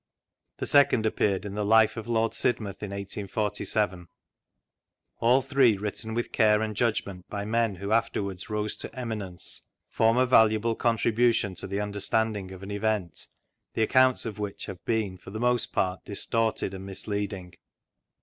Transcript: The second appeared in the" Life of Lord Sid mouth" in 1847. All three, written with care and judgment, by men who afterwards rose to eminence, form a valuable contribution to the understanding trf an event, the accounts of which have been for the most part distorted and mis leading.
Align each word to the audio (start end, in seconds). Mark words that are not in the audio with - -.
The 0.57 0.65
second 0.65 1.05
appeared 1.05 1.45
in 1.45 1.53
the" 1.53 1.63
Life 1.77 1.95
of 1.95 2.07
Lord 2.07 2.33
Sid 2.33 2.59
mouth" 2.59 2.81
in 2.81 2.89
1847. 2.89 4.07
All 5.19 5.43
three, 5.43 5.77
written 5.77 6.15
with 6.15 6.31
care 6.31 6.63
and 6.63 6.75
judgment, 6.75 7.29
by 7.29 7.45
men 7.45 7.75
who 7.75 7.91
afterwards 7.91 8.49
rose 8.49 8.75
to 8.77 8.95
eminence, 8.99 9.61
form 9.87 10.17
a 10.17 10.25
valuable 10.25 10.73
contribution 10.73 11.53
to 11.53 11.67
the 11.67 11.79
understanding 11.81 12.47
trf 12.49 12.63
an 12.63 12.71
event, 12.71 13.27
the 13.75 13.83
accounts 13.83 14.25
of 14.25 14.39
which 14.39 14.65
have 14.65 14.83
been 14.85 15.19
for 15.19 15.29
the 15.29 15.39
most 15.39 15.67
part 15.71 16.03
distorted 16.03 16.73
and 16.73 16.83
mis 16.87 17.05
leading. 17.07 17.53